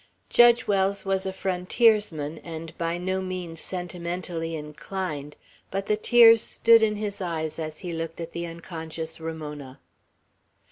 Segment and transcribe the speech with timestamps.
[0.29, 5.35] Judge Wells was a frontiersman, and by no means sentimentally inclined;
[5.69, 9.79] but the tears stood in his eyes as he looked at the unconscious Ramona.